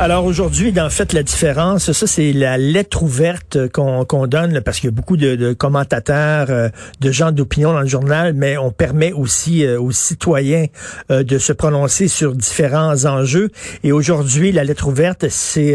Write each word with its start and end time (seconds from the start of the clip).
Alors 0.00 0.26
aujourd'hui, 0.26 0.70
dans 0.70 0.88
Faites 0.90 1.12
la 1.12 1.24
différence, 1.24 1.90
ça 1.90 2.06
c'est 2.06 2.32
la 2.32 2.56
lettre 2.56 3.02
ouverte 3.02 3.66
qu'on 3.72 4.04
qu'on 4.04 4.28
donne 4.28 4.60
parce 4.60 4.78
qu'il 4.78 4.90
y 4.90 4.92
a 4.92 4.94
beaucoup 4.94 5.16
de, 5.16 5.34
de 5.34 5.52
commentateurs, 5.52 6.46
euh, 6.50 6.68
de 7.00 7.10
gens 7.10 7.32
d'opinion 7.32 7.72
dans 7.72 7.80
le 7.80 7.88
journal, 7.88 8.32
mais 8.32 8.56
on 8.56 8.70
permet 8.70 9.10
aussi 9.10 9.66
euh, 9.66 9.80
aux 9.80 9.90
citoyens 9.90 10.66
euh, 11.10 11.24
de 11.24 11.38
se 11.38 11.52
prononcer 11.52 12.06
sur 12.06 12.36
différents 12.36 13.06
enjeux. 13.06 13.50
Et 13.82 13.90
aujourd'hui, 13.90 14.52
la 14.52 14.62
lettre 14.62 14.86
ouverte, 14.86 15.26
c'est 15.30 15.74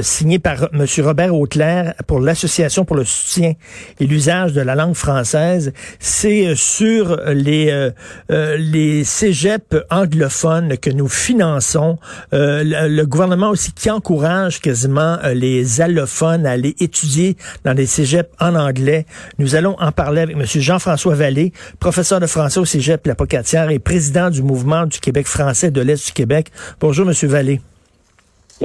signée 0.00 0.38
par 0.38 0.68
M. 0.72 0.86
Robert 1.00 1.34
Auclair 1.34 1.92
pour 2.06 2.20
l'Association 2.20 2.86
pour 2.86 2.96
le 2.96 3.04
soutien 3.04 3.52
et 4.00 4.06
l'usage 4.06 4.54
de 4.54 4.62
la 4.62 4.74
langue 4.74 4.94
française. 4.94 5.72
C'est 5.98 6.54
sur 6.56 7.20
les 7.26 7.90
les 8.30 9.04
cégeps 9.04 9.76
anglophones 9.90 10.78
que 10.78 10.90
nous 10.90 11.08
finançons. 11.08 11.98
le, 12.32 12.88
le 12.88 13.06
gouvernement 13.06 13.41
aussi 13.48 13.72
qui 13.72 13.90
encourage 13.90 14.60
quasiment 14.60 15.18
euh, 15.24 15.34
les 15.34 15.80
allophones 15.80 16.46
à 16.46 16.52
aller 16.52 16.74
étudier 16.80 17.36
dans 17.64 17.74
des 17.74 17.86
cégeps 17.86 18.30
en 18.40 18.54
anglais. 18.54 19.06
Nous 19.38 19.54
allons 19.54 19.76
en 19.78 19.92
parler 19.92 20.22
avec 20.22 20.36
M. 20.36 20.44
Jean-François 20.44 21.14
Vallée, 21.14 21.52
professeur 21.80 22.20
de 22.20 22.26
français 22.26 22.60
au 22.60 22.64
cégep 22.64 23.06
La 23.06 23.14
Pocatière 23.14 23.70
et 23.70 23.78
président 23.78 24.30
du 24.30 24.42
mouvement 24.42 24.86
du 24.86 25.00
Québec 25.00 25.26
français 25.26 25.70
de 25.70 25.80
l'Est 25.80 26.06
du 26.06 26.12
Québec. 26.12 26.50
Bonjour, 26.80 27.08
M. 27.08 27.14
Vallée. 27.28 27.60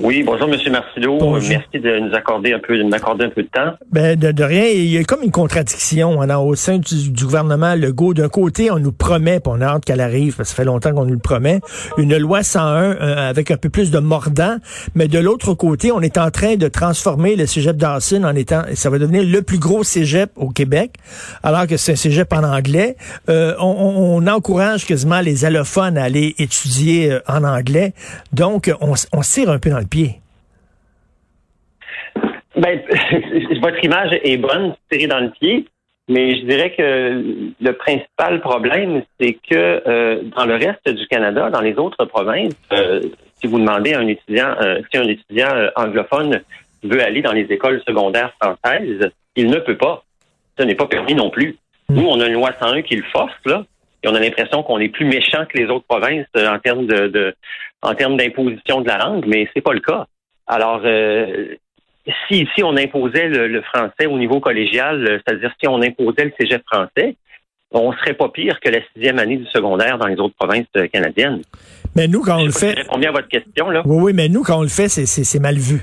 Oui, 0.03 0.22
bonjour 0.23 0.48
M. 0.48 0.59
Marcello. 0.72 1.17
Merci 1.50 1.80
de 1.80 2.00
nous 2.00 2.14
accorder 2.14 2.53
un 2.53 2.59
peu, 2.59 2.78
de 2.78 2.84
m'accorder 2.84 3.26
un 3.26 3.30
peu 3.30 3.42
de 3.42 3.48
temps. 3.48 3.73
Ben, 3.92 4.17
de, 4.17 4.44
rien. 4.44 4.66
Il 4.66 4.86
y 4.86 4.98
a 4.98 5.03
comme 5.03 5.23
une 5.23 5.31
contradiction 5.31 6.22
hein, 6.22 6.38
au 6.38 6.53
sein 6.53 6.78
du, 6.78 7.09
du 7.09 7.23
gouvernement 7.26 7.73
Legault. 7.73 8.14
D'un 8.14 8.30
côté, 8.30 8.70
on 8.70 8.78
nous 8.78 8.92
promet, 8.92 9.40
puis 9.40 9.52
on 9.56 9.59
a 9.59 9.66
hâte 9.66 9.86
qu'elle 9.86 10.02
arrive, 10.02 10.36
parce 10.36 10.50
que 10.50 10.56
ça 10.56 10.62
fait 10.62 10.66
longtemps 10.66 10.94
qu'on 10.94 11.06
nous 11.06 11.14
le 11.14 11.20
promet, 11.20 11.62
une 11.98 12.16
loi 12.18 12.44
101 12.44 12.62
euh, 12.62 13.30
avec 13.30 13.50
un 13.50 13.58
peu 13.58 13.70
plus 13.70 13.90
de 13.90 13.98
mordant. 13.98 14.58
Mais 14.94 15.08
de 15.08 15.18
l'autre 15.18 15.56
côté, 15.56 15.92
on 15.92 16.02
est 16.02 16.20
en 16.20 16.30
train 16.30 16.58
de 16.58 16.68
transformer 16.68 17.36
le 17.36 17.48
cégep 17.48 17.75
d'Arsène 17.75 18.23
en 18.23 18.36
étant, 18.36 18.62
ça 18.75 18.92
va 18.92 19.00
devenir 19.00 19.23
le 19.23 19.42
plus 19.42 19.58
gros 19.58 19.84
cégep 19.84 20.30
au 20.36 20.50
Québec, 20.50 20.94
alors 21.42 21.66
que 21.66 21.75
c'est 21.78 21.94
un 21.94 21.95
cégep 21.95 22.31
en 22.34 22.44
anglais. 22.44 22.98
Euh, 23.30 23.56
on, 23.59 24.22
on, 24.22 24.28
encourage 24.28 24.86
quasiment 24.86 25.22
les 25.22 25.45
allophones 25.45 25.98
à 25.98 26.03
aller 26.03 26.36
étudier 26.38 27.14
euh, 27.14 27.20
en 27.28 27.44
anglais. 27.44 27.94
Donc, 28.34 28.72
on, 28.81 28.94
on 29.14 29.22
tire 29.22 29.50
un 29.50 29.58
peu 29.58 29.70
dans 29.70 29.80
le 29.80 29.87
pied. 29.88 30.22
Ben, 32.56 32.82
votre 33.62 33.84
image 33.84 34.20
est 34.24 34.38
bonne, 34.38 34.76
tirée 34.90 35.08
dans 35.08 35.20
le 35.20 35.30
pied, 35.32 35.66
mais 36.10 36.40
je 36.40 36.46
dirais 36.46 36.74
que 36.76 37.54
le 37.60 37.72
principal 37.74 38.40
problème, 38.40 39.04
c'est 39.20 39.34
que 39.34 39.84
euh, 39.88 40.22
dans 40.36 40.46
le 40.46 40.56
reste 40.56 40.90
du 40.90 41.06
Canada, 41.08 41.50
dans 41.50 41.62
les 41.62 41.76
autres 41.76 42.06
provinces, 42.06 42.56
euh, 42.72 43.02
si 43.36 43.47
vous 43.47 43.59
demandez 43.59 43.94
à 43.94 44.00
un 44.00 44.08
étudiant, 44.08 44.56
euh, 44.62 44.81
si 44.90 44.97
un 44.97 45.08
étudiant 45.08 45.50
anglophone 45.76 46.42
veut 46.84 47.03
aller 47.03 47.22
dans 47.22 47.34
les 47.34 47.46
écoles 47.50 47.81
secondaires 47.86 48.34
françaises, 48.42 49.12
il 49.36 49.47
ne 49.47 49.59
peut 49.59 49.78
pas. 49.78 50.03
Ce 50.58 50.64
n'est 50.64 50.76
pas 50.76 50.88
permis 50.88 51.14
non 51.14 51.30
plus. 51.30 51.58
Nous, 51.90 52.06
on 52.08 52.20
a 52.20 52.28
une 52.28 52.34
loi 52.34 52.52
101 52.59 52.81
qui 52.81 52.96
le 52.96 53.03
force, 53.12 53.34
là, 53.46 53.64
et 54.03 54.08
on 54.08 54.16
a 54.16 54.20
l'impression 54.20 54.64
qu'on 54.64 54.80
est 54.80 54.90
plus 54.90 55.06
méchant 55.06 55.46
que 55.46 55.58
les 55.58 55.66
autres 55.66 55.86
provinces 55.88 56.28
en 56.36 56.59
termes 56.59 56.86
de, 56.88 57.36
en 57.82 57.96
termes 57.96 58.18
d'imposition 58.18 58.82
de 58.82 58.88
la 58.88 58.98
langue, 58.98 59.26
mais 59.28 59.48
c'est 59.54 59.62
pas 59.62 59.74
le 59.74 59.80
cas. 59.80 60.08
Alors, 60.48 60.82
si 62.28 62.44
ici 62.44 62.64
on 62.64 62.76
imposait 62.78 63.28
le, 63.28 63.62
français 63.62 64.06
au 64.06 64.18
niveau 64.18 64.40
collégial, 64.40 65.06
euh, 65.06 65.20
c'est-à-dire 65.26 65.52
si 65.60 65.68
on 65.68 65.82
imposait 65.82 66.26
le 66.26 66.34
cégep 66.40 66.64
français, 66.66 67.16
on 67.72 67.92
serait 67.94 68.14
pas 68.14 68.30
pire 68.30 68.60
que 68.60 68.70
la 68.70 68.80
sixième 68.94 69.20
année 69.20 69.38
du 69.38 69.46
secondaire 69.48 69.98
dans 69.98 70.08
les 70.08 70.16
autres 70.16 70.36
provinces 70.36 70.68
euh, 70.78 70.88
canadiennes. 70.88 71.42
Mais 71.96 72.08
nous, 72.08 72.22
quand 72.22 72.40
on 72.40 72.46
le 72.46 72.52
fait. 72.52 72.72
Je 72.72 72.78
réponds 72.78 72.98
bien 72.98 73.10
à 73.10 73.14
votre 73.14 73.28
question, 73.28 73.70
là. 73.70 73.82
Oui, 73.86 73.98
oui, 74.02 74.14
mais 74.14 74.30
nous, 74.30 74.44
quand 74.44 74.59
on 74.59 74.64
le 74.64 74.70
fait, 74.70 74.88
c'est 74.88 75.40
mal 75.40 75.56
vu. 75.56 75.82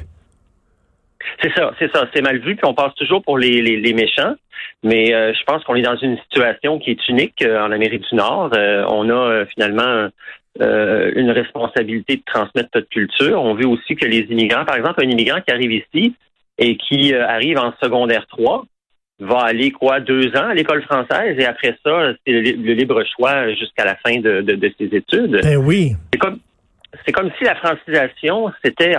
C'est 1.42 1.52
ça, 1.54 1.72
c'est 1.78 1.90
ça. 1.92 2.06
C'est 2.14 2.22
mal 2.22 2.38
vu, 2.38 2.56
puis 2.56 2.64
on 2.64 2.74
passe 2.74 2.94
toujours 2.94 3.22
pour 3.22 3.36
les, 3.38 3.60
les, 3.60 3.92
méchants. 3.92 4.34
Mais 4.82 5.12
euh, 5.12 5.32
je 5.34 5.42
pense 5.44 5.64
qu'on 5.64 5.74
est 5.74 5.82
dans 5.82 5.96
une 5.96 6.16
situation 6.18 6.78
qui 6.78 6.90
est 6.92 7.08
unique 7.08 7.44
en 7.44 7.72
Amérique 7.72 8.04
du 8.08 8.14
Nord. 8.14 8.50
on 8.88 9.10
a 9.10 9.44
finalement 9.46 10.08
euh, 10.60 11.10
une 11.16 11.30
responsabilité 11.30 12.16
de 12.16 12.22
transmettre 12.24 12.68
notre 12.74 12.88
culture. 12.88 13.42
On 13.42 13.54
veut 13.54 13.66
aussi 13.66 13.96
que 13.96 14.06
les 14.06 14.20
immigrants, 14.30 14.64
par 14.64 14.76
exemple, 14.76 15.04
un 15.04 15.08
immigrant 15.08 15.40
qui 15.40 15.52
arrive 15.52 15.72
ici 15.72 16.14
et 16.58 16.76
qui 16.76 17.12
euh, 17.12 17.26
arrive 17.26 17.58
en 17.58 17.72
secondaire 17.82 18.26
3, 18.28 18.64
va 19.20 19.38
aller 19.40 19.70
quoi 19.70 20.00
deux 20.00 20.28
ans 20.36 20.48
à 20.48 20.54
l'école 20.54 20.82
française 20.82 21.36
et 21.38 21.44
après 21.44 21.76
ça, 21.84 22.12
c'est 22.26 22.32
le, 22.32 22.72
libre 22.72 23.02
choix 23.16 23.52
jusqu'à 23.54 23.84
la 23.84 23.96
fin 23.96 24.18
de, 24.20 24.42
de, 24.42 24.72
ses 24.78 24.86
études. 24.96 25.40
Ben 25.42 25.56
oui. 25.56 25.92
C'est 26.12 26.18
comme 26.18 26.38
c'est 27.04 27.12
comme 27.12 27.30
si 27.38 27.44
la 27.44 27.56
francisation, 27.56 28.52
c'était. 28.64 28.94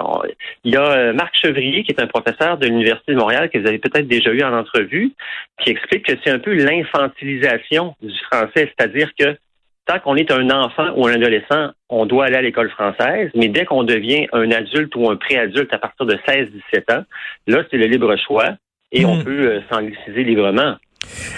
Il 0.64 0.74
y 0.74 0.76
a 0.76 0.92
euh, 0.92 1.14
Marc 1.14 1.34
Chevrier, 1.42 1.84
qui 1.84 1.92
est 1.92 2.02
un 2.02 2.08
professeur 2.08 2.58
de 2.58 2.68
l'Université 2.68 3.14
de 3.14 3.18
Montréal, 3.18 3.50
que 3.50 3.58
vous 3.58 3.68
avez 3.68 3.80
peut-être 3.80 4.08
déjà 4.08 4.32
eu 4.32 4.44
en 4.44 4.54
entrevue, 4.54 5.14
qui 5.62 5.70
explique 5.70 6.06
que 6.06 6.14
c'est 6.24 6.32
un 6.32 6.40
peu 6.40 6.54
l'infantilisation 6.54 7.96
du 8.02 8.18
français, 8.30 8.72
c'est-à-dire 8.78 9.12
que 9.18 9.38
tant 9.86 10.00
qu'on 10.00 10.16
est 10.16 10.32
un 10.32 10.50
enfant 10.50 10.92
ou 10.96 11.08
un 11.08 11.14
adolescent, 11.14 11.70
on 11.90 12.06
doit 12.06 12.26
aller 12.26 12.38
à 12.38 12.42
l'école 12.42 12.70
française, 12.72 13.30
mais 13.36 13.50
dès 13.50 13.66
qu'on 13.66 13.84
devient 13.84 14.28
un 14.34 14.52
adulte 14.52 14.96
ou 14.96 15.10
un 15.10 15.16
préadulte 15.16 15.74
à 15.74 15.78
partir 15.78 16.06
de 16.06 16.16
16-17 16.28 16.94
ans, 16.94 17.04
là, 17.48 17.64
c'est 17.70 17.78
le 17.78 17.86
libre 17.86 18.16
choix 18.18 18.56
et 18.92 19.06
on 19.06 19.18
hmm. 19.18 19.24
peut 19.24 19.48
euh, 19.48 19.60
s'angliciser 19.70 20.24
librement. 20.24 20.76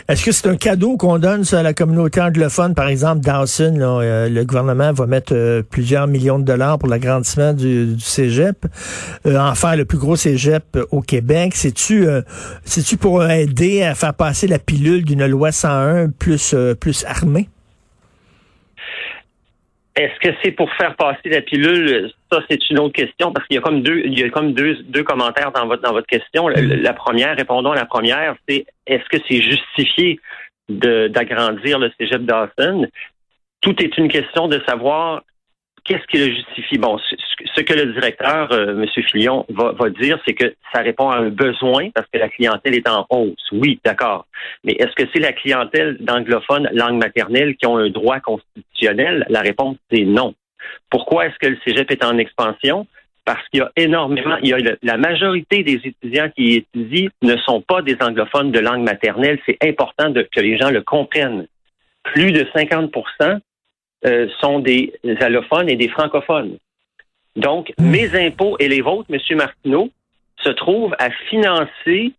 Est-ce 0.08 0.24
que 0.24 0.32
c'est 0.32 0.48
un 0.48 0.56
cadeau 0.56 0.96
qu'on 0.96 1.20
donne 1.20 1.44
à 1.52 1.62
la 1.62 1.74
communauté 1.74 2.22
anglophone, 2.22 2.74
par 2.74 2.88
exemple, 2.88 3.20
Dawson, 3.20 3.76
euh, 3.82 4.30
le 4.30 4.46
gouvernement 4.46 4.94
va 4.94 5.08
mettre 5.08 5.34
euh, 5.36 5.62
plusieurs 5.62 6.08
millions 6.08 6.40
de 6.40 6.46
dollars 6.46 6.80
pour 6.80 6.88
l'agrandissement 6.88 7.52
du, 7.52 7.96
du 7.96 8.00
cégep, 8.00 8.66
en 9.26 9.56
faire 9.56 9.76
le 9.76 9.84
plus 9.84 9.98
gros 9.98 10.16
cégep 10.16 10.78
au 10.92 11.02
Québec. 11.02 11.52
C'est-tu 11.56 12.08
c'est-tu 12.64 12.96
pour 12.96 13.26
aider 13.26 13.84
à 13.84 13.94
faire 13.94 14.14
passer 14.14 14.48
la 14.48 14.60
pilule 14.60 15.04
d'une 15.04 15.26
loi 15.26 15.52
101 15.52 16.12
plus, 16.12 16.56
plus 16.80 17.04
armée? 17.06 17.50
Est-ce 19.98 20.20
que 20.20 20.36
c'est 20.44 20.52
pour 20.52 20.72
faire 20.74 20.96
passer 20.96 21.30
la 21.30 21.42
pilule? 21.42 22.12
Ça, 22.32 22.40
c'est 22.48 22.70
une 22.70 22.78
autre 22.78 22.94
question 22.94 23.32
parce 23.32 23.48
qu'il 23.48 23.56
y 23.56 23.58
a 23.58 23.62
comme 23.62 23.82
deux, 23.82 24.04
il 24.06 24.18
y 24.18 24.24
a 24.24 24.30
comme 24.30 24.54
deux, 24.54 24.76
deux 24.84 25.04
commentaires 25.04 25.52
dans 25.52 25.66
votre, 25.66 25.82
dans 25.82 25.92
votre 25.92 26.06
question. 26.06 26.48
La, 26.48 26.94
première, 26.94 27.36
répondons 27.36 27.72
à 27.72 27.76
la 27.76 27.86
première, 27.86 28.36
c'est 28.48 28.68
est-ce 28.86 29.04
que 29.10 29.18
c'est 29.28 29.42
justifié 29.42 30.20
d'agrandir 30.70 31.80
le 31.80 31.92
cégep 31.98 32.22
Dawson? 32.26 32.88
Tout 33.62 33.82
est 33.82 33.98
une 33.98 34.08
question 34.08 34.48
de 34.48 34.62
savoir 34.68 35.24
qu'est-ce 35.88 36.06
qui 36.08 36.18
le 36.18 36.36
justifie? 36.36 36.78
Bon, 36.78 37.00
ce 37.00 37.62
que 37.62 37.74
le 37.74 37.94
directeur, 37.94 38.52
euh, 38.52 38.84
M. 38.84 39.04
Fillon, 39.04 39.46
va, 39.50 39.72
va 39.72 39.90
dire, 39.90 40.20
c'est 40.28 40.34
que 40.34 40.54
ça 40.74 40.82
répond 40.82 41.10
à 41.10 41.18
un 41.18 41.30
besoin 41.30 41.90
parce 41.92 42.08
que 42.12 42.20
la 42.20 42.30
clientèle 42.30 42.76
est 42.76 42.88
en 42.88 43.06
hausse. 43.10 43.48
Oui, 43.52 43.80
d'accord. 43.84 44.28
Mais 44.64 44.74
est-ce 44.74 44.94
que 44.96 45.10
c'est 45.14 45.22
la 45.22 45.34
clientèle 45.34 45.98
d'anglophones 46.00 46.70
langue 46.74 47.02
maternelle 47.02 47.56
qui 47.56 47.66
ont 47.66 47.78
un 47.78 47.90
droit 47.90 48.20
constitutionnel? 48.20 49.26
La 49.30 49.42
réponse, 49.42 49.78
c'est 49.92 50.04
non. 50.04 50.36
Pourquoi 50.90 51.28
est-ce 51.28 51.38
que 51.40 51.48
le 51.48 51.58
cégep 51.66 51.90
est 51.92 52.04
en 52.04 52.18
expansion? 52.18 52.86
Parce 53.26 53.46
qu'il 53.50 53.60
y 53.60 53.64
a 53.64 53.72
énormément, 53.76 54.38
il 54.42 54.50
y 54.50 54.54
a 54.54 54.76
la 54.84 54.98
majorité 54.98 55.64
des 55.64 55.82
étudiants 55.84 56.30
qui 56.36 56.56
étudient 56.56 57.10
ne 57.22 57.36
sont 57.38 57.62
pas 57.62 57.82
des 57.82 57.98
anglophones 58.02 58.52
de 58.52 58.60
langue 58.60 58.84
maternelle. 58.84 59.40
C'est 59.46 59.58
important 59.64 60.10
de, 60.10 60.28
que 60.34 60.40
les 60.40 60.58
gens 60.58 60.70
le 60.70 60.82
comprennent. 60.82 61.48
Plus 62.04 62.32
de 62.32 62.48
50 62.56 62.92
euh, 64.06 64.28
sont 64.42 64.60
des 64.60 64.94
allophones 65.20 65.70
et 65.70 65.76
des 65.76 65.90
francophones. 65.90 66.58
Donc, 67.36 67.72
hmm. 67.78 67.90
mes 67.90 68.28
impôts 68.28 68.58
et 68.60 68.68
les 68.68 68.82
vôtres, 68.82 69.10
M. 69.12 69.38
Martineau, 69.38 69.90
se 70.44 70.50
trouvent 70.50 70.96
à 71.00 71.10
financer 71.30 72.14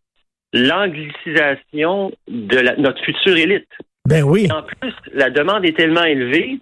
l'anglicisation 0.53 2.13
de 2.29 2.81
notre 2.81 3.03
future 3.05 3.37
élite. 3.37 3.69
Ben 4.07 4.23
oui. 4.23 4.49
en 4.51 4.63
plus, 4.63 4.95
la 5.13 5.29
demande 5.31 5.65
est 5.67 5.77
tellement 5.77 6.05
élevée 6.05 6.59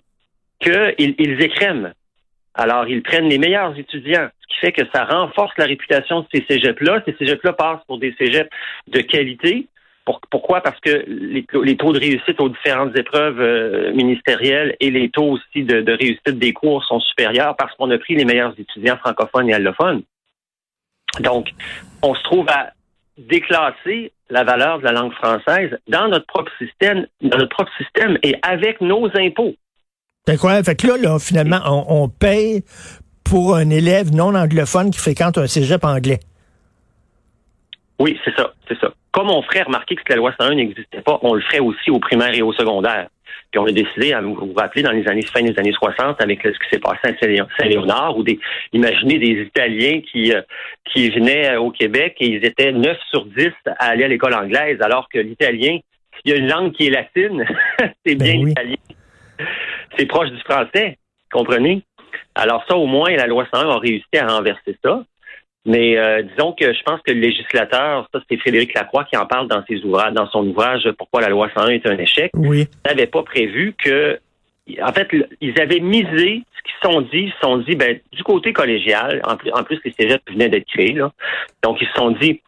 qu'ils 0.58 1.14
ils 1.18 1.42
écrèment. 1.42 1.92
Alors, 2.54 2.88
ils 2.88 3.02
prennent 3.02 3.28
les 3.28 3.38
meilleurs 3.38 3.78
étudiants, 3.78 4.28
ce 4.40 4.46
qui 4.54 4.60
fait 4.60 4.72
que 4.72 4.82
ça 4.92 5.04
renforce 5.04 5.52
la 5.58 5.66
réputation 5.66 6.20
de 6.20 6.26
ces 6.34 6.44
cégeps-là. 6.48 7.02
Ces 7.04 7.14
cégeps-là 7.18 7.52
passent 7.52 7.84
pour 7.86 7.98
des 7.98 8.14
cégeps 8.18 8.50
de 8.88 9.00
qualité. 9.00 9.66
Pourquoi? 10.30 10.60
Parce 10.60 10.78
que 10.80 11.04
les, 11.06 11.76
taux 11.76 11.92
de 11.92 11.98
réussite 11.98 12.40
aux 12.40 12.48
différentes 12.48 12.96
épreuves 12.96 13.40
euh, 13.40 13.92
ministérielles 13.92 14.76
et 14.80 14.90
les 14.90 15.10
taux 15.10 15.32
aussi 15.32 15.64
de, 15.64 15.90
réussite 15.90 16.38
des 16.38 16.52
cours 16.52 16.84
sont 16.84 17.00
supérieurs 17.00 17.56
parce 17.56 17.74
qu'on 17.74 17.90
a 17.90 17.98
pris 17.98 18.14
les 18.14 18.24
meilleurs 18.24 18.54
étudiants 18.58 18.96
francophones 18.98 19.48
et 19.50 19.54
allophones. 19.54 20.02
Donc, 21.20 21.48
on 22.02 22.14
se 22.14 22.22
trouve 22.22 22.48
à 22.48 22.72
déclasser 23.18 24.12
la 24.30 24.44
valeur 24.44 24.78
de 24.78 24.84
la 24.84 24.92
langue 24.92 25.12
française 25.12 25.76
dans 25.88 26.08
notre 26.08 26.26
propre 26.26 26.52
système, 26.58 27.06
dans 27.22 27.38
notre 27.38 27.54
propre 27.54 27.72
système 27.78 28.18
et 28.22 28.36
avec 28.42 28.80
nos 28.80 29.08
impôts. 29.16 29.54
C'est 30.26 30.34
incroyable. 30.34 30.64
Fait 30.64 30.76
que 30.76 30.86
là, 30.88 31.18
finalement, 31.18 31.60
on, 31.88 32.08
paye 32.08 32.64
pour 33.24 33.56
un 33.56 33.70
élève 33.70 34.12
non 34.12 34.34
anglophone 34.34 34.90
qui 34.90 34.98
fréquente 34.98 35.38
un 35.38 35.46
cégep 35.46 35.84
anglais. 35.84 36.20
Oui, 37.98 38.18
c'est 38.24 38.34
ça, 38.36 38.52
c'est 38.68 38.78
ça. 38.78 38.92
Comme 39.10 39.30
on 39.30 39.42
ferait 39.42 39.62
remarquer 39.62 39.96
que 39.96 40.02
la 40.10 40.16
loi 40.16 40.34
101 40.38 40.54
n'existait 40.54 41.00
pas, 41.00 41.18
on 41.22 41.34
le 41.34 41.40
ferait 41.40 41.60
aussi 41.60 41.90
au 41.90 41.98
primaire 41.98 42.34
et 42.34 42.42
au 42.42 42.52
secondaire. 42.52 43.08
Puis 43.50 43.58
on 43.58 43.66
a 43.66 43.72
décidé, 43.72 44.12
à 44.12 44.20
vous 44.20 44.34
vous 44.34 44.54
rappelez, 44.54 44.82
dans 44.82 44.90
les 44.90 45.06
années 45.08 45.22
fin 45.22 45.42
des 45.42 45.58
années 45.58 45.72
60, 45.72 46.20
avec 46.20 46.42
ce 46.42 46.50
qui 46.50 46.68
s'est 46.70 46.78
passé 46.78 46.98
à 47.04 47.46
Saint-Léonard, 47.58 48.16
ou 48.16 48.22
des, 48.22 48.38
imaginez 48.72 49.18
des 49.18 49.42
Italiens 49.42 50.00
qui 50.00 50.32
euh, 50.32 50.42
qui 50.92 51.08
venaient 51.10 51.54
euh, 51.54 51.60
au 51.60 51.70
Québec 51.70 52.16
et 52.20 52.26
ils 52.26 52.44
étaient 52.44 52.72
9 52.72 52.98
sur 53.10 53.24
10 53.26 53.48
à 53.66 53.86
aller 53.86 54.04
à 54.04 54.08
l'école 54.08 54.34
anglaise, 54.34 54.80
alors 54.82 55.08
que 55.08 55.18
l'italien, 55.18 55.78
il 56.24 56.30
y 56.30 56.34
a 56.34 56.36
une 56.36 56.48
langue 56.48 56.72
qui 56.72 56.86
est 56.86 56.90
latine, 56.90 57.44
c'est 58.04 58.14
bien 58.16 58.34
ben 58.34 58.46
l'italien. 58.46 58.76
C'est 59.96 60.06
proche 60.06 60.30
du 60.30 60.40
français, 60.40 60.98
comprenez? 61.30 61.82
Alors 62.34 62.64
ça, 62.68 62.76
au 62.76 62.86
moins, 62.86 63.10
la 63.10 63.26
loi 63.26 63.46
101 63.52 63.68
a 63.68 63.78
réussi 63.78 64.18
à 64.18 64.26
renverser 64.26 64.76
ça. 64.84 65.04
Mais 65.66 65.98
euh, 65.98 66.22
disons 66.22 66.52
que 66.52 66.72
je 66.72 66.82
pense 66.84 67.00
que 67.02 67.12
le 67.12 67.18
législateur, 67.18 68.08
ça 68.14 68.20
c'est 68.30 68.36
Frédéric 68.36 68.72
Lacroix 68.72 69.04
qui 69.04 69.16
en 69.16 69.26
parle 69.26 69.48
dans 69.48 69.64
ses 69.68 69.82
ouvrages, 69.84 70.12
dans 70.12 70.28
son 70.28 70.46
ouvrage 70.46 70.88
Pourquoi 70.96 71.20
la 71.20 71.28
loi 71.28 71.48
101 71.54 71.68
est 71.70 71.86
un 71.86 71.98
échec. 71.98 72.30
Oui. 72.34 72.68
N'avait 72.86 73.08
pas 73.08 73.24
prévu 73.24 73.74
que, 73.76 74.18
en 74.80 74.92
fait, 74.92 75.08
ils 75.40 75.60
avaient 75.60 75.80
misé 75.80 76.44
ce 76.56 76.62
qu'ils 76.62 76.74
se 76.80 76.88
sont 76.88 77.00
dit. 77.00 77.18
Ils 77.18 77.32
se 77.32 77.40
sont 77.40 77.58
dit, 77.58 77.74
ben 77.74 77.98
du 78.12 78.22
côté 78.22 78.52
collégial, 78.52 79.20
en 79.24 79.36
plus, 79.36 79.50
en 79.50 79.64
plus 79.64 79.80
les 79.84 79.90
cégeps 79.90 80.22
venaient 80.30 80.48
d'être 80.48 80.68
créés, 80.68 80.92
là. 80.92 81.10
Donc 81.64 81.78
ils 81.80 81.88
se 81.88 81.94
sont 81.94 82.12
dit, 82.12 82.40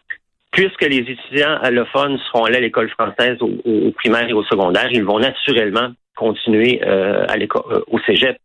puisque 0.52 0.82
les 0.82 0.98
étudiants 0.98 1.58
allophones 1.60 2.18
seront 2.30 2.44
allés 2.44 2.58
à 2.58 2.60
l'école 2.60 2.88
française 2.90 3.38
au, 3.40 3.50
au 3.64 3.90
primaire 3.90 4.28
et 4.28 4.32
au 4.32 4.44
secondaire, 4.44 4.88
ils 4.92 5.04
vont 5.04 5.18
naturellement 5.18 5.90
continuer 6.18 6.80
euh, 6.84 7.24
à 7.28 7.36
euh, 7.36 7.82
au 7.86 7.98
cégep. 8.00 8.36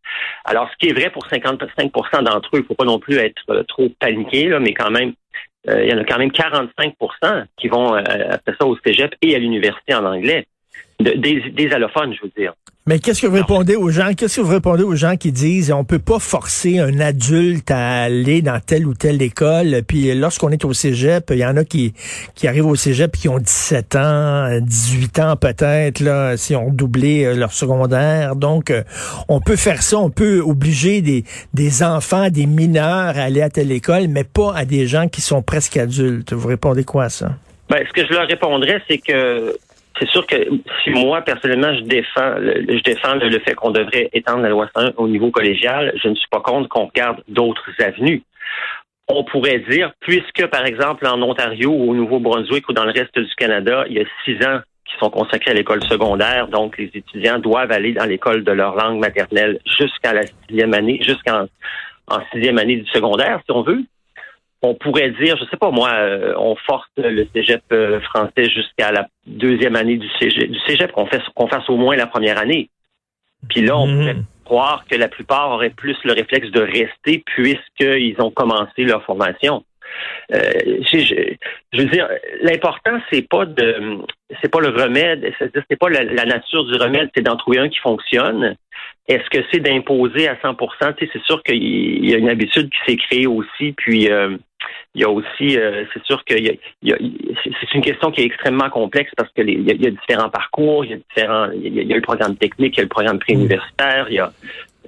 Alors, 0.46 0.70
ce 0.72 0.78
qui 0.78 0.90
est 0.90 0.94
vrai 0.94 1.10
pour 1.10 1.26
55% 1.26 2.24
d'entre 2.24 2.50
eux, 2.54 2.60
il 2.60 2.62
ne 2.62 2.66
faut 2.66 2.76
pas 2.76 2.86
non 2.86 3.00
plus 3.00 3.18
être 3.18 3.42
euh, 3.50 3.64
trop 3.64 3.90
paniqué, 4.00 4.48
là, 4.48 4.60
mais 4.60 4.74
quand 4.74 4.92
même, 4.92 5.14
il 5.66 5.90
y 5.90 5.94
en 5.94 5.98
a 5.98 6.04
quand 6.04 6.18
même 6.18 6.30
45% 6.30 7.46
qui 7.56 7.70
vont 7.70 7.94
après 7.94 8.54
ça 8.60 8.68
au 8.68 8.76
cégep 8.86 9.16
et 9.22 9.34
à 9.34 9.40
l'université 9.40 9.96
en 9.96 10.04
anglais. 10.04 10.46
Des 11.00 11.70
allophones, 11.72 12.14
je 12.14 12.22
veux 12.24 12.32
dire. 12.38 12.54
Mais 12.86 13.00
qu'est-ce 13.00 13.22
que 13.22 13.28
vous 13.28 13.38
répondez 13.38 13.78
aux 13.78 13.90
gens? 13.92 14.14
Qu'est-ce 14.14 14.36
que 14.36 14.42
vous 14.42 14.52
répondez 14.52 14.84
aux 14.84 14.96
gens 14.96 15.16
qui 15.16 15.32
disent 15.32 15.72
on 15.72 15.86
peut 15.86 16.00
pas 16.00 16.20
forcer 16.20 16.80
un 16.80 17.00
adulte 17.00 17.72
à 17.72 18.02
aller 18.02 18.42
dans 18.42 18.60
telle 18.60 18.86
ou 18.86 18.94
telle 18.94 19.22
école? 19.22 19.84
Puis 19.88 20.14
lorsqu'on 20.14 20.50
est 20.50 20.66
au 20.66 20.74
cégep, 20.74 21.30
il 21.30 21.38
y 21.38 21.46
en 21.46 21.56
a 21.56 21.64
qui, 21.64 21.94
qui 22.36 22.46
arrivent 22.46 22.66
au 22.66 22.76
cégep 22.76 23.14
qui 23.14 23.30
ont 23.30 23.40
17 23.40 23.96
ans, 23.96 24.60
18 24.60 25.20
ans 25.20 25.36
peut-être, 25.38 26.02
là, 26.02 26.36
si 26.36 26.58
on 26.58 26.72
doublé 26.72 27.24
euh, 27.24 27.36
leur 27.36 27.54
secondaire. 27.54 28.36
Donc, 28.36 28.70
euh, 28.70 28.84
on 29.30 29.40
peut 29.40 29.56
faire 29.56 29.82
ça, 29.82 29.98
on 29.98 30.10
peut 30.10 30.42
obliger 30.42 31.02
des, 31.02 31.24
des 31.54 31.84
enfants, 31.84 32.30
des 32.30 32.48
mineurs 32.48 33.18
à 33.18 33.22
aller 33.22 33.42
à 33.42 33.50
telle 33.50 33.72
école, 33.72 34.10
mais 34.10 34.26
pas 34.26 34.54
à 34.58 34.66
des 34.66 34.88
gens 34.88 35.08
qui 35.08 35.22
sont 35.22 35.42
presque 35.42 35.78
adultes. 35.78 36.34
Vous 36.34 36.50
répondez 36.50 36.84
quoi 36.84 37.06
à 37.06 37.10
ça? 37.10 37.30
Ben, 37.70 37.82
ce 37.88 37.94
que 37.94 38.06
je 38.06 38.12
leur 38.12 38.28
répondrais, 38.28 38.82
c'est 38.90 38.98
que 38.98 39.56
c'est 40.00 40.10
sûr 40.10 40.26
que 40.26 40.36
si 40.84 40.90
moi, 40.90 41.22
personnellement, 41.22 41.74
je 41.76 41.82
défends 41.82 42.36
le, 42.40 42.66
je 42.68 42.84
défends 42.84 43.16
le, 43.16 43.40
fait 43.40 43.54
qu'on 43.54 43.72
devrait 43.72 44.10
étendre 44.14 44.42
la 44.42 44.50
loi 44.50 44.68
101 44.76 44.94
au 44.98 45.08
niveau 45.08 45.32
collégial, 45.32 45.94
je 46.02 46.10
ne 46.10 46.16
suis 46.16 46.28
pas 46.30 46.42
contre 46.42 46.70
qu'on 46.70 46.86
regarde 46.86 47.22
d'autres 47.28 47.70
avenues. 47.80 48.24
On 49.08 49.24
pourrait 49.24 49.60
dire, 49.70 49.92
puisque, 50.00 50.48
par 50.48 50.66
exemple, 50.66 51.06
en 51.06 51.22
Ontario 51.22 51.70
ou 51.70 51.92
au 51.92 51.96
Nouveau-Brunswick 51.96 52.68
ou 52.70 52.74
dans 52.74 52.86
le 52.86 52.92
reste 52.92 53.18
du 53.18 53.36
Canada, 53.36 53.86
il 53.88 53.98
y 53.98 54.00
a 54.00 54.06
six 54.26 54.44
ans 54.46 54.62
qui 54.86 54.98
sont 55.00 55.10
consacrés 55.10 55.52
à 55.52 55.54
l'école 55.54 55.84
secondaire, 55.84 56.48
donc 56.48 56.78
les 56.78 56.90
étudiants 56.94 57.40
doivent 57.40 57.72
aller 57.72 57.94
dans 57.94 58.06
l'école 58.06 58.44
de 58.44 58.52
leur 58.52 58.76
langue 58.76 59.00
maternelle 59.00 59.60
jusqu'à 59.66 60.14
la 60.14 60.24
sixième 60.48 60.74
année, 60.74 61.00
jusqu'en 61.02 61.46
en 62.08 62.20
sixième 62.32 62.58
année 62.58 62.78
du 62.78 62.90
secondaire, 62.92 63.40
si 63.46 63.52
on 63.52 63.62
veut 63.62 63.84
on 64.64 64.76
pourrait 64.76 65.12
dire, 65.12 65.38
je 65.38 65.44
sais 65.52 65.58
pas 65.58 65.72
moi, 65.72 65.92
euh, 65.92 66.34
on 66.38 66.56
force 66.56 66.88
le 66.98 67.28
cégep 67.34 67.62
euh, 67.74 68.00
français 68.00 68.50
jusqu'à 68.50 68.92
la 68.92 69.08
deuxième 69.28 69.76
année 69.76 69.98
du 69.98 70.08
cégep, 70.20 70.50
du 70.50 70.60
cégep 70.66 70.92
qu'on 70.94 71.06
fasse, 71.06 71.28
qu'on 71.36 71.48
fasse 71.48 71.70
au 71.70 71.76
moins 71.76 71.98
la 71.98 72.08
première 72.08 72.40
année. 72.40 72.70
Puis 73.50 73.62
là, 73.62 73.78
on 73.78 73.88
mhm. 73.88 73.98
pourrait 74.00 74.16
croire 74.46 74.86
que 74.90 74.96
la 74.96 75.10
plupart 75.10 75.52
auraient 75.52 75.70
plus 75.70 75.98
le 76.06 76.14
réflexe 76.14 76.50
de 76.52 76.62
rester 76.62 77.24
puisqu'ils 77.26 78.16
ont 78.20 78.32
commencé 78.32 78.84
leur 78.84 79.04
formation. 79.04 79.64
Euh, 80.34 80.40
je, 80.92 81.78
veux 81.78 81.86
dire, 81.86 82.08
l'important 82.42 83.00
c'est 83.12 83.28
pas 83.28 83.46
de, 83.46 84.00
c'est 84.42 84.50
pas 84.50 84.60
le 84.60 84.70
remède, 84.70 85.32
c'est 85.70 85.80
pas 85.80 85.90
la, 85.90 86.26
nature 86.26 86.66
du 86.66 86.76
remède, 86.76 87.10
c'est 87.16 87.22
d'en 87.22 87.36
trouver 87.36 87.60
un 87.60 87.70
qui 87.70 87.80
fonctionne. 87.80 88.56
Est-ce 89.08 89.30
que 89.30 89.46
c'est 89.52 89.60
d'imposer 89.60 90.28
à 90.30 90.36
100% 90.36 90.96
C'est 90.98 91.24
sûr 91.24 91.44
qu'il 91.44 92.10
y 92.10 92.16
a 92.16 92.18
une 92.18 92.30
habitude 92.30 92.70
qui 92.70 92.92
s'est 92.92 92.98
créée 92.98 93.28
aussi, 93.28 93.74
puis 93.74 94.10
il 94.96 95.02
y 95.02 95.04
a 95.04 95.10
aussi, 95.10 95.58
euh, 95.58 95.86
c'est 95.94 96.04
sûr 96.04 96.24
que 96.24 96.36
c'est 96.36 97.74
une 97.74 97.82
question 97.82 98.12
qui 98.12 98.22
est 98.22 98.26
extrêmement 98.26 98.70
complexe 98.70 99.12
parce 99.18 99.30
que 99.32 99.42
il, 99.42 99.64
y 99.64 99.88
a, 99.88 99.92
différents 99.92 100.30
parcours, 100.30 100.86
il 100.86 100.92
y 100.92 100.94
a 100.94 100.98
différents, 100.98 101.52
il 101.52 101.84
y 101.84 101.94
a, 101.94 101.96
le 101.96 102.02
programme 102.02 102.36
technique, 102.36 102.76
il 102.76 102.78
y 102.78 102.82
a 102.82 102.84
le 102.84 102.90
programme 102.90 103.20
préuniversitaire, 103.20 104.08
il 104.10 104.16
y 104.16 104.20
a 104.20 104.32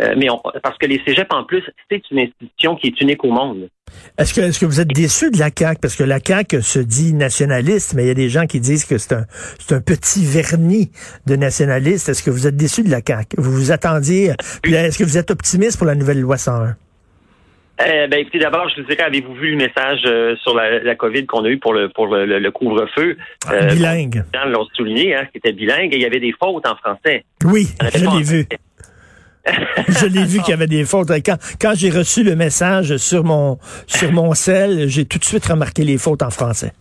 euh, 0.01 0.13
mais 0.17 0.27
parce 0.61 0.77
que 0.77 0.85
les 0.87 1.01
cégeps, 1.05 1.33
en 1.33 1.45
plus, 1.45 1.63
c'est 1.89 2.01
une 2.11 2.19
institution 2.19 2.75
qui 2.75 2.87
est 2.87 3.01
unique 3.01 3.23
au 3.23 3.31
monde. 3.31 3.69
Est-ce 4.17 4.33
que, 4.33 4.41
est-ce 4.41 4.59
que 4.59 4.65
vous 4.65 4.81
êtes 4.81 4.89
déçu 4.89 5.31
de 5.31 5.39
la 5.39 5.49
CAQ? 5.57 5.79
Parce 5.79 5.95
que 5.95 6.03
la 6.03 6.19
CAQ 6.19 6.61
se 6.61 6.79
dit 6.79 7.13
nationaliste, 7.13 7.93
mais 7.93 8.03
il 8.03 8.07
y 8.07 8.11
a 8.11 8.15
des 8.15 8.29
gens 8.29 8.45
qui 8.45 8.59
disent 8.59 8.83
que 8.83 8.97
c'est 8.97 9.13
un, 9.13 9.25
c'est 9.59 9.73
un 9.73 9.81
petit 9.81 10.25
vernis 10.25 10.91
de 11.27 11.37
nationaliste. 11.37 12.09
Est-ce 12.09 12.23
que 12.23 12.29
vous 12.29 12.45
êtes 12.45 12.57
déçu 12.57 12.83
de 12.83 12.91
la 12.91 12.99
CAQ? 13.05 13.37
Vous 13.37 13.51
vous 13.51 13.71
attendiez, 13.71 14.33
est-ce 14.65 14.97
que 14.97 15.05
vous 15.05 15.17
êtes 15.17 15.31
optimiste 15.31 15.77
pour 15.77 15.87
la 15.87 15.95
nouvelle 15.95 16.19
loi 16.19 16.37
101? 16.37 16.75
Eh 17.77 18.07
ben, 18.07 18.19
écoutez, 18.19 18.39
d'abord, 18.39 18.69
je 18.69 18.81
vous 18.81 18.88
dirais, 18.88 19.04
avez-vous 19.04 19.33
vu 19.33 19.51
le 19.51 19.57
message 19.57 20.00
euh, 20.06 20.36
sur 20.38 20.56
la, 20.56 20.80
la 20.80 20.95
COVID 20.95 21.25
qu'on 21.25 21.44
a 21.44 21.50
eu 21.50 21.57
pour 21.57 21.74
le 21.74 21.89
pour 21.89 22.07
le, 22.07 22.50
couvre-feu? 22.50 23.18
Euh, 23.51 23.74
bilingue. 23.74 24.24
Les 24.34 24.51
l'ont 24.51 24.65
souligné, 24.74 25.15
hein, 25.15 25.27
c'était 25.34 25.51
bilingue 25.51 25.94
et 25.94 25.98
il 25.98 26.01
y 26.01 26.05
avait 26.05 26.22
des 26.22 26.34
fautes 26.39 26.65
en 26.65 26.75
français. 26.77 27.25
Oui, 27.44 27.67
je 27.94 28.17
l'ai 28.17 28.24
vu. 28.24 28.48
je 29.89 30.05
l'ai 30.05 30.24
vu 30.24 30.39
qu'il 30.39 30.51
y 30.51 30.53
avait 30.53 30.67
des 30.67 30.86
fautes. 30.86 31.12
Quand, 31.25 31.38
quand 31.60 31.74
j'ai 31.75 31.89
reçu 31.89 32.24
le 32.24 32.36
message 32.36 32.96
sur 32.96 33.25
mon 33.25 33.58
sur 33.88 34.12
mon 34.13 34.34
cell, 34.34 34.88
j'ai 34.88 35.03
tout 35.03 35.20
de 35.20 35.25
suite 35.25 35.46
remarqué 35.46 35.84
les 35.84 35.98
fautes 35.98 36.24
en 36.24 36.29
français. 36.29 36.72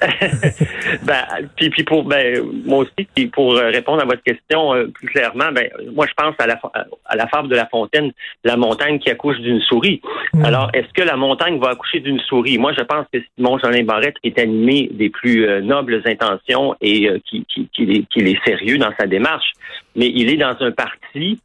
ben, 1.02 1.24
puis, 1.56 1.68
puis 1.70 1.84
pour 1.84 2.04
ben, 2.04 2.42
moi 2.64 2.78
aussi, 2.78 3.06
puis 3.14 3.26
pour 3.26 3.54
euh, 3.56 3.70
répondre 3.70 4.02
à 4.02 4.06
votre 4.06 4.22
question 4.22 4.74
euh, 4.74 4.86
plus 4.86 5.08
clairement, 5.08 5.52
ben, 5.52 5.68
moi 5.92 6.06
je 6.06 6.14
pense 6.14 6.34
à 6.38 6.46
la, 6.46 6.58
à 7.04 7.16
la 7.16 7.26
fable 7.28 7.48
de 7.48 7.56
La 7.56 7.66
Fontaine, 7.66 8.12
la 8.44 8.56
montagne 8.56 8.98
qui 8.98 9.10
accouche 9.10 9.38
d'une 9.40 9.60
souris. 9.60 10.00
Hmm. 10.32 10.44
Alors, 10.44 10.70
est-ce 10.72 10.90
que 10.94 11.02
la 11.02 11.16
montagne 11.16 11.58
va 11.58 11.70
accoucher 11.70 12.00
d'une 12.00 12.20
souris? 12.20 12.56
Moi, 12.56 12.72
je 12.76 12.82
pense 12.82 13.06
que 13.12 13.18
Simon 13.36 13.58
Jolin 13.58 13.84
Barrette 13.84 14.16
est 14.22 14.38
animé 14.38 14.88
des 14.92 15.10
plus 15.10 15.46
euh, 15.46 15.60
nobles 15.60 16.02
intentions 16.06 16.74
et 16.80 17.10
qui, 17.28 17.44
qui, 17.46 17.68
qui, 17.68 17.82
est, 17.82 18.06
qui 18.08 18.20
est 18.20 18.44
sérieux 18.46 18.78
dans 18.78 18.92
sa 18.98 19.06
démarche, 19.06 19.52
mais 19.96 20.10
il 20.14 20.32
est 20.32 20.38
dans 20.38 20.56
un 20.60 20.70
parti 20.72 21.40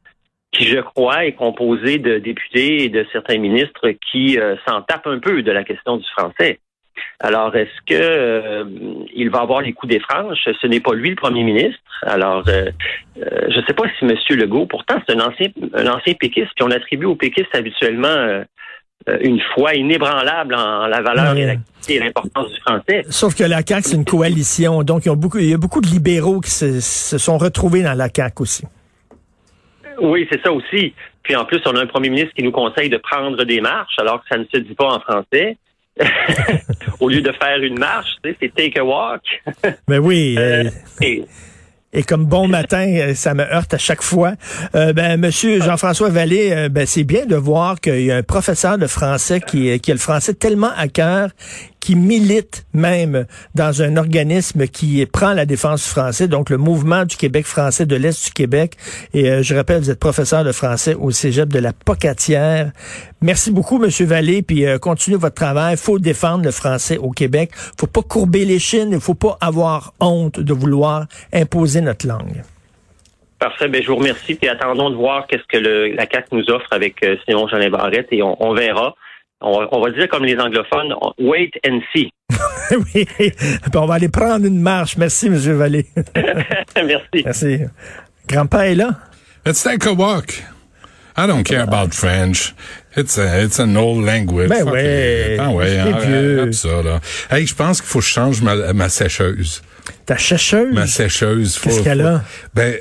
qui, 0.51 0.63
je 0.65 0.79
crois, 0.79 1.25
est 1.25 1.33
composé 1.33 1.97
de 1.97 2.19
députés 2.19 2.83
et 2.83 2.89
de 2.89 3.05
certains 3.12 3.38
ministres 3.38 3.89
qui 4.12 4.38
s'en 4.65 4.81
tapent 4.81 5.07
un 5.07 5.19
peu 5.19 5.43
de 5.43 5.51
la 5.51 5.65
question 5.65 5.97
du 5.97 6.05
français. 6.17 6.59
Alors, 7.20 7.56
est-ce 7.56 7.82
que 7.86 7.94
euh, 7.94 8.64
il 9.14 9.30
va 9.30 9.42
avoir 9.42 9.62
les 9.62 9.74
coups 9.74 9.92
des 9.92 10.00
franges? 10.00 10.38
Ce 10.44 10.68
n'est 10.68 10.80
pas 10.80 10.94
lui 10.94 11.10
le 11.10 11.16
premier 11.16 11.44
ministre. 11.44 11.80
Alors, 12.04 12.44
euh, 12.48 12.70
euh, 13.18 13.48
je 13.50 13.60
ne 13.60 13.66
sais 13.66 13.74
pas 13.74 13.84
si 13.98 14.06
M. 14.06 14.16
Legault, 14.38 14.66
pourtant, 14.66 14.96
c'est 15.08 15.16
un 15.16 15.20
ancien, 15.20 15.48
un 15.74 15.88
ancien 15.88 16.14
péquiste, 16.14 16.52
puis 16.56 16.66
on 16.66 16.72
attribue 16.72 17.06
aux 17.06 17.16
péquistes 17.16 17.54
habituellement 17.54 18.44
une 19.22 19.40
foi 19.54 19.75
inébranlable 19.75 20.56
en 20.56 20.88
la 20.88 21.02
valeur 21.02 21.36
et 21.38 22.00
l'importance 22.00 22.52
du 22.52 22.60
français. 22.62 23.04
Sauf 23.10 23.36
que 23.36 23.44
la 23.44 23.62
CAQ, 23.66 23.84
c'est 23.84 23.96
une 23.96 24.06
coalition. 24.06 24.82
Donc, 24.82 25.06
il 25.06 25.10
y 25.10 25.12
a 25.12 25.16
beaucoup, 25.16 25.38
il 25.38 25.50
y 25.50 25.54
a 25.54 25.58
beaucoup 25.58 25.82
de 25.82 25.88
libéraux 25.88 26.40
qui 26.40 26.50
se, 26.50 26.80
se 26.80 27.18
sont 27.18 27.38
retrouvés 27.38 27.84
dans 27.84 27.94
la 27.94 28.10
CAQ 28.14 28.42
aussi. 28.42 28.64
Oui, 30.02 30.28
c'est 30.32 30.42
ça 30.42 30.52
aussi. 30.52 30.94
Puis 31.25 31.36
en 31.36 31.46
plus, 31.46 31.60
on 31.66 31.75
a 31.75 31.82
un 31.82 31.88
premier 31.88 32.10
ministre 32.10 32.34
qui 32.36 32.44
nous 32.44 32.52
conseille 32.52 32.90
de 32.90 32.98
prendre 32.98 33.44
des 33.44 33.60
marches 33.60 33.98
alors 33.98 34.22
que 34.22 34.28
ça 34.30 34.38
ne 34.38 34.46
se 34.46 34.60
dit 34.60 34.75
pas 34.75 34.94
en 34.94 35.00
français. 35.00 35.58
Au 37.00 37.10
lieu 37.10 37.22
de 37.22 37.32
faire 37.32 37.58
une 37.62 37.80
marche, 37.80 38.10
c'est 38.24 38.54
take 38.54 38.80
a 38.80 38.84
walk. 38.84 39.22
Mais 39.88 39.98
oui. 40.00 40.36
Euh, 40.38 40.70
euh, 41.02 41.25
Et 41.94 42.04
comme 42.04 42.25
bon 42.25 42.50
matin, 42.50 42.86
euh, 42.88 43.14
ça 43.14 43.34
me 43.34 43.44
heurte 43.44 43.74
à 43.74 43.78
chaque 43.78 44.02
fois. 44.02 44.34
Euh, 44.75 44.92
ben, 44.92 45.18
Monsieur 45.18 45.62
Jean-François 45.62 46.10
Vallée, 46.10 46.52
euh, 46.52 46.70
ben, 46.70 46.86
c'est 46.86 47.06
bien 47.06 47.25
de 47.25 47.38
voir 47.38 47.80
qu'il 47.80 48.02
y 48.02 48.12
a 48.12 48.18
un 48.18 48.24
professeur 48.24 48.78
de 48.78 48.88
français 48.88 49.40
qui, 49.40 49.80
qui 49.80 49.92
a 49.92 49.94
le 49.94 50.00
français 50.00 50.34
tellement 50.34 50.72
à 50.75 50.90
cœur 50.90 51.30
qui 51.86 51.96
milite 51.96 52.65
même 52.74 53.27
dans 53.54 53.84
un 53.84 53.96
organisme 53.96 54.65
qui 54.65 55.06
prend 55.06 55.34
la 55.34 55.46
défense 55.46 55.84
du 55.84 55.89
français, 55.92 56.27
donc 56.27 56.50
le 56.50 56.58
mouvement 56.58 57.06
du 57.06 57.15
Québec 57.15 57.46
français 57.46 57.86
de 57.86 57.96
l'Est 57.96 58.25
du 58.25 58.32
Québec. 58.32 58.74
Et 59.13 59.44
je 59.44 59.54
rappelle, 59.54 59.82
vous 59.82 59.92
êtes 59.92 60.00
professeur 60.00 60.44
de 60.44 60.51
français 60.51 60.96
au 60.96 61.12
Cégep 61.12 61.48
de 61.48 61.60
la 61.60 61.74
Pocatière. 61.74 62.72
Merci 63.22 63.51
beaucoup, 63.51 63.77
Monsieur 63.77 64.08
Vallée, 64.08 64.42
puis 64.42 64.65
continuez 64.82 65.18
votre 65.18 65.36
travail. 65.36 65.77
faut 65.77 66.00
défendre 66.00 66.44
le 66.44 66.50
français 66.50 66.98
au 66.98 67.12
Québec. 67.12 67.51
faut 67.80 67.86
pas 67.86 68.01
courber 68.01 68.46
les 68.46 68.58
chines, 68.58 68.89
il 68.92 69.00
faut 69.00 69.13
pas 69.13 69.38
avoir 69.39 69.94
honte 70.00 70.39
de 70.39 70.54
vouloir 70.54 71.06
imposer 71.32 71.82
notre 71.82 72.08
langue. 72.08 72.42
Parfait. 73.39 73.68
Ben, 73.68 73.84
je 73.84 73.88
vous 73.88 73.98
remercie. 73.98 74.39
et 74.42 74.50
attendons 74.50 74.89
de 74.89 74.96
voir 74.96 75.27
qu'est-ce 75.27 75.44
que 75.48 75.58
la 75.96 76.06
CAC 76.08 76.32
nous 76.32 76.50
offre 76.50 76.72
avec 76.72 77.04
euh, 77.04 77.15
Simon 77.25 77.48
Jean 77.48 77.70
Barrette 77.70 78.08
et 78.12 78.24
on, 78.24 78.54
verra. 78.54 78.96
On, 79.48 79.82
va 79.82 79.92
dire 79.92 80.10
comme 80.10 80.25
les 80.25 80.38
anglophones, 80.38 80.94
wait 81.20 81.52
and 81.68 81.80
see. 81.94 82.12
oui. 82.96 83.08
on 83.75 83.86
va 83.86 83.94
aller 83.94 84.10
prendre 84.10 84.46
une 84.46 84.60
marche. 84.60 84.98
Merci, 84.98 85.28
M. 85.28 85.36
Vallée. 85.36 85.86
Merci. 86.75 87.24
Merci. 87.24 87.60
Grand-père 88.28 88.62
est 88.62 88.75
là? 88.75 88.90
Let's 89.46 89.62
take 89.62 89.88
a 89.88 89.94
walk. 89.94 90.44
I 91.18 91.28
don't 91.28 91.44
care 91.44 91.62
about 91.62 91.94
French. 91.94 92.54
It's 92.98 93.18
a, 93.18 93.44
it's 93.44 93.60
an 93.60 93.78
old 93.78 94.04
language. 94.04 94.50
Ben 94.50 94.64
ouais. 94.68 95.38
Ah 95.40 95.52
ouais, 95.52 95.78
arrête, 95.78 96.54
ça, 96.54 96.82
là. 96.82 97.00
Hey, 97.30 97.46
je 97.46 97.56
pense 97.56 97.80
qu'il 97.80 97.90
faut 97.90 98.00
que 98.00 98.06
je 98.06 98.10
change 98.10 98.42
ma, 98.42 98.74
ma 98.74 98.90
sécheuse. 98.90 99.62
Ta 100.06 100.18
sécheuse? 100.18 100.74
Ma 100.74 100.88
sécheuse. 100.88 101.60
Qu'est-ce 101.60 101.84
qu'elle 101.84 102.02
a? 102.02 102.24
Ben, 102.54 102.75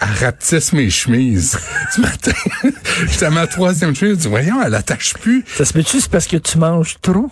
elle 0.00 0.24
rapetisse 0.24 0.72
mes 0.72 0.90
chemises. 0.90 1.58
Ce 1.94 2.00
matin, 2.00 2.32
j'étais 3.06 3.26
à 3.26 3.30
ma 3.30 3.46
troisième 3.46 3.94
chemise, 3.94 4.26
voyons, 4.26 4.62
elle 4.62 4.74
attache 4.74 5.14
plus. 5.14 5.44
Ça 5.56 5.64
se 5.64 5.72
peut-tu, 5.72 6.00
c'est 6.00 6.10
parce 6.10 6.26
que 6.26 6.36
tu 6.36 6.58
manges 6.58 6.96
trop? 7.02 7.30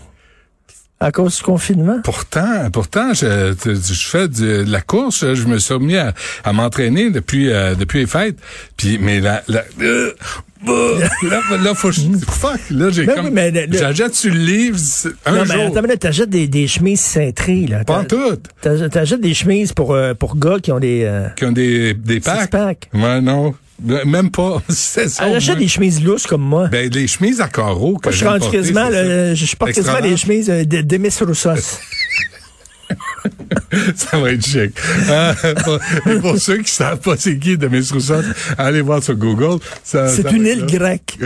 À 1.00 1.12
cause 1.12 1.36
du 1.36 1.42
confinement? 1.42 2.00
Pourtant, 2.02 2.70
pourtant, 2.72 3.14
je, 3.14 3.54
je 3.64 4.08
fais 4.08 4.26
de, 4.26 4.64
la 4.66 4.80
course. 4.80 5.32
Je 5.34 5.44
me 5.46 5.58
suis 5.58 5.74
remis 5.74 5.96
à, 5.96 6.12
m'entraîner 6.52 7.10
depuis 7.10 7.50
euh, 7.50 7.74
depuis 7.74 8.00
les 8.00 8.06
fêtes. 8.06 8.38
Puis, 8.76 8.98
mais 8.98 9.20
la, 9.20 9.42
la 9.46 9.62
euh, 9.80 10.12
là, 10.66 11.40
là, 11.62 11.74
faut 11.74 11.92
fuck. 12.28 12.60
Là, 12.70 12.90
j'ai 12.90 13.06
ben 13.06 13.14
comme, 13.14 13.26
oui, 13.34 13.66
j'achète 13.70 14.14
sur 14.14 14.32
le 14.32 14.40
livre 14.40 14.78
un 15.24 15.32
non, 15.32 15.44
jour. 15.44 15.70
mais 15.74 15.90
attends, 15.90 15.96
t'achètes 15.98 16.30
des, 16.30 16.48
des 16.48 16.66
chemises 16.66 17.00
cintrées, 17.00 17.66
là. 17.66 17.84
Pas 17.84 18.04
toutes. 18.04 18.48
T'achètes 18.60 19.20
des 19.20 19.34
chemises 19.34 19.72
pour, 19.72 19.94
euh, 19.94 20.14
pour 20.14 20.36
gars 20.36 20.58
qui 20.60 20.72
ont 20.72 20.80
des, 20.80 21.04
euh, 21.04 21.28
qui 21.30 21.44
ont 21.44 21.52
des, 21.52 21.94
des 21.94 22.20
packs. 22.20 22.50
packs. 22.50 22.90
Ouais, 22.92 23.20
non. 23.20 23.54
Même 23.82 24.30
pas. 24.30 24.62
Ça. 24.68 25.06
J'achète 25.06 25.58
des 25.58 25.68
chemises 25.68 26.02
lousses 26.02 26.26
comme 26.26 26.42
moi. 26.42 26.68
Ben, 26.68 26.88
des 26.88 27.06
chemises 27.06 27.40
à 27.40 27.49
carreaux 27.49 27.97
que 27.97 28.11
je 28.11 28.25
porte 28.25 28.50
quasiment, 28.50 28.90
je 28.90 29.56
porte 29.56 29.73
quasiment 29.73 30.00
des 30.00 30.16
chemises 30.16 30.50
euh, 30.50 30.64
de, 30.64 30.80
de 30.80 30.97
Miss 30.97 31.23
Roussos. 31.23 31.80
ça 33.97 34.18
va 34.18 34.32
être 34.32 34.47
chic. 34.47 34.73
Euh, 35.08 35.35
pour, 36.20 36.38
ceux 36.38 36.58
qui 36.58 36.70
savent 36.70 37.00
pas 37.00 37.16
c'est 37.16 37.38
qui 37.38 37.56
Demis 37.56 37.88
Rousseau, 37.92 38.20
allez 38.56 38.80
voir 38.80 39.02
sur 39.02 39.14
Google. 39.14 39.62
C'est 39.82 40.30
une 40.30 40.47
île 40.47 40.66
grecque. 40.66 41.18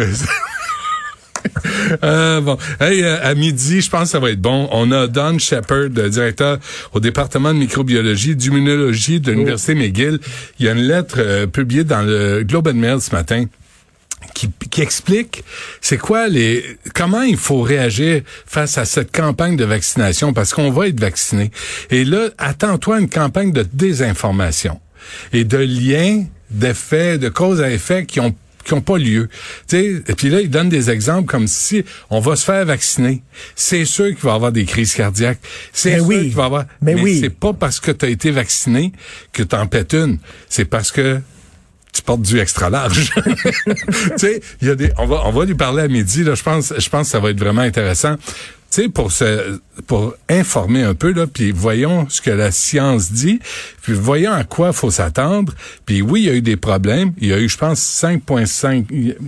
Euh, 2.03 2.41
bon, 2.41 2.57
hey, 2.81 3.03
euh, 3.03 3.23
à 3.23 3.35
midi, 3.35 3.81
je 3.81 3.91
pense 3.91 4.05
que 4.05 4.09
ça 4.09 4.19
va 4.19 4.31
être 4.31 4.41
bon. 4.41 4.69
On 4.73 4.91
a 4.93 5.07
Don 5.07 5.39
Shepard, 5.39 5.91
directeur 5.91 6.59
au 6.93 7.01
département 7.01 7.53
de 7.53 7.59
microbiologie, 7.59 8.35
d'immunologie 8.35 9.21
de 9.21 9.33
l'université 9.33 9.75
McGill. 9.75 10.19
Il 10.59 10.67
y 10.67 10.69
a 10.69 10.73
une 10.73 10.83
lettre 10.83 11.47
publiée 11.47 11.85
dans 11.85 12.03
le 12.03 12.43
Globe 12.43 12.69
and 12.69 12.75
Mail 12.75 13.01
ce 13.01 13.15
matin 13.15 13.45
qui, 14.35 14.51
qui 14.71 14.81
explique 14.81 15.45
c'est 15.81 15.99
quoi 15.99 16.29
les 16.29 16.65
comment 16.95 17.23
il 17.23 17.37
faut 17.37 17.63
réagir 17.63 18.23
face 18.47 18.79
à 18.79 18.85
cette 18.85 19.13
campagne 19.13 19.57
de 19.57 19.65
vaccination 19.65 20.33
parce 20.33 20.53
qu'on 20.53 20.71
va 20.71 20.89
être 20.89 21.01
vacciné. 21.01 21.51
Et 21.91 22.05
là, 22.05 22.29
attends-toi 22.39 23.01
une 23.01 23.09
campagne 23.09 23.53
de 23.53 23.67
désinformation 23.73 24.81
et 25.33 25.45
de 25.45 25.59
liens, 25.59 26.25
d'effets, 26.51 27.19
de 27.19 27.29
causes 27.29 27.61
à 27.61 27.71
effet 27.71 28.07
qui 28.07 28.21
ont 28.21 28.35
qui 28.65 28.75
ont 28.75 28.81
pas 28.81 28.99
lieu. 28.99 29.29
et 29.73 30.01
puis 30.17 30.29
là, 30.29 30.41
il 30.41 30.51
donne 30.51 30.69
des 30.69 30.91
exemples 30.91 31.29
comme 31.29 31.47
si 31.47 31.85
on 32.11 32.21
va 32.21 32.37
se 32.37 32.45
faire 32.45 32.65
vacciner. 32.65 33.23
C'est 33.55 33.85
sûr 33.85 34.07
qu'il 34.07 34.19
va 34.19 34.33
y 34.33 34.35
avoir 34.35 34.53
des 34.53 34.65
crises 34.65 34.95
cardiaques. 34.95 35.41
C'est 35.73 35.99
sûr 35.99 36.09
qu'il 36.09 36.35
va 36.35 36.43
y 36.43 36.47
avoir. 36.47 36.65
Mais, 36.81 36.95
mais 36.95 37.03
oui. 37.03 37.19
c'est 37.21 37.31
pas 37.31 37.53
parce 37.53 37.81
que 37.81 37.91
tu 37.91 38.07
as 38.07 38.09
été 38.09 38.31
vacciné 38.31 38.93
que 39.33 39.43
tu 39.43 39.57
en 39.57 39.67
pètes 39.67 39.95
une. 39.95 40.19
C'est 40.49 40.65
parce 40.65 40.91
que 40.93 41.21
tu 41.93 42.03
portes 42.03 42.23
du 42.23 42.39
extra 42.39 42.71
large. 42.71 43.11
tu 43.25 43.73
sais, 44.17 44.41
il 44.61 44.69
y 44.69 44.71
a 44.71 44.75
des 44.75 44.91
on 44.99 45.07
va 45.07 45.23
on 45.27 45.31
va 45.31 45.45
lui 45.45 45.55
parler 45.55 45.83
à 45.83 45.89
midi 45.89 46.25
là, 46.25 46.35
je 46.35 46.43
pense 46.43 46.73
je 46.77 46.89
pense 46.89 47.09
que 47.09 47.13
ça 47.13 47.21
va 47.21 47.31
être 47.31 47.39
vraiment 47.39 47.61
intéressant. 47.61 48.17
Tu 48.73 48.85
sais 48.85 48.89
pour 48.89 49.13
se 49.13 49.61
pour 49.87 50.15
informer 50.31 50.83
un 50.83 50.95
peu 50.95 51.13
là, 51.13 51.27
puis 51.27 51.53
voyons 51.53 52.07
ce 52.09 52.23
que 52.23 52.31
la 52.31 52.51
science 52.51 53.13
dit, 53.13 53.39
puis 53.83 53.93
voyons 53.93 54.33
à 54.33 54.45
quoi 54.45 54.73
faut 54.73 54.91
s'attendre. 54.91 55.53
Puis 55.85 56.01
oui, 56.01 56.23
il 56.23 56.27
y 56.27 56.31
a 56.31 56.35
eu 56.35 56.41
des 56.41 56.57
problèmes, 56.57 57.13
il 57.19 57.29
y 57.29 57.33
a 57.35 57.39
eu 57.39 57.51
je 57.51 57.59
pense 57.59 57.81
5.5 57.81 58.87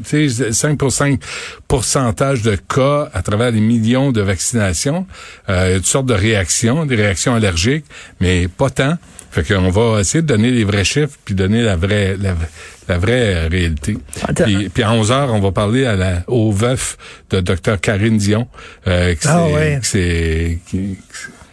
tu 0.09 0.31
sais 0.31 0.53
5 0.53 1.21
pourcentage 1.69 2.41
de 2.41 2.57
cas 2.57 3.11
à 3.13 3.21
travers 3.21 3.51
les 3.51 3.61
millions 3.61 4.13
de 4.13 4.23
vaccinations, 4.23 5.07
euh, 5.51 5.67
il 5.69 5.73
y 5.73 5.77
toutes 5.77 5.87
sortes 5.87 6.07
de 6.07 6.15
réactions, 6.15 6.87
des 6.87 6.97
réactions 6.97 7.35
allergiques, 7.35 7.85
mais 8.21 8.49
pas 8.49 8.71
tant. 8.71 8.97
Fait 9.31 9.43
qu'on 9.43 9.69
va 9.69 10.01
essayer 10.01 10.23
de 10.23 10.29
donner 10.29 10.53
les 10.53 10.63
vrais 10.63 10.85
chiffres 10.85 11.19
puis 11.25 11.35
donner 11.35 11.61
la 11.63 11.77
vraie 11.77 12.17
la, 12.17 12.35
vraie 12.89 13.47
réalité. 13.49 13.97
Puis, 14.37 14.69
puis, 14.69 14.83
à 14.83 14.93
11 14.93 15.13
heures, 15.13 15.33
on 15.33 15.41
va 15.41 15.53
parler 15.53 15.87
à 15.87 15.97
la, 15.97 16.23
au 16.27 16.53
veuf 16.53 16.97
de 17.31 17.41
Dr 17.41 17.81
Karine 17.81 18.19
Dion, 18.19 18.49
euh, 18.87 19.15
qui, 19.15 19.29
ah, 19.29 19.47
est, 19.61 19.81
qui, 19.83 20.99